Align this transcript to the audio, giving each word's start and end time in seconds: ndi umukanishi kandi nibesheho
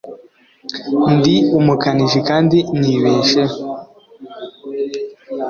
ndi 1.15 1.35
umukanishi 1.57 2.19
kandi 2.29 2.57
nibesheho 2.79 3.57